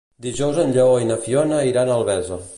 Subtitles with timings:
[0.25, 2.45] Dijous en Lleó i na Fiona iran a Albesa.